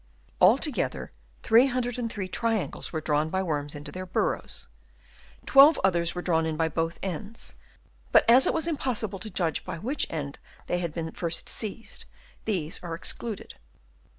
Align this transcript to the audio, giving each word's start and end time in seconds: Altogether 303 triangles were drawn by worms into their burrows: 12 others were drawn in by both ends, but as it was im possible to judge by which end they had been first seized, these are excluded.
Altogether 0.41 1.11
303 1.43 2.27
triangles 2.27 2.91
were 2.91 3.01
drawn 3.01 3.29
by 3.29 3.43
worms 3.43 3.75
into 3.75 3.91
their 3.91 4.07
burrows: 4.07 4.67
12 5.45 5.79
others 5.83 6.15
were 6.15 6.23
drawn 6.23 6.43
in 6.47 6.57
by 6.57 6.67
both 6.67 6.97
ends, 7.03 7.55
but 8.11 8.27
as 8.27 8.47
it 8.47 8.53
was 8.55 8.67
im 8.67 8.77
possible 8.77 9.19
to 9.19 9.29
judge 9.29 9.63
by 9.63 9.77
which 9.77 10.07
end 10.09 10.39
they 10.65 10.79
had 10.79 10.91
been 10.91 11.11
first 11.11 11.47
seized, 11.47 12.05
these 12.45 12.79
are 12.81 12.95
excluded. 12.95 13.57